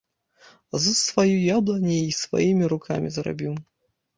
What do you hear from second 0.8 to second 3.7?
З сваёй яблыні й сваімі рукамі зрабіў.